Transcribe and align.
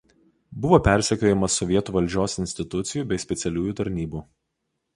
Buvo 0.61 0.79
persekiojamas 0.87 1.57
sovietų 1.61 1.95
valdžios 1.99 2.37
institucijų 2.45 3.07
bei 3.15 3.23
specialiųjų 3.27 3.79
tarnybų. 3.85 4.27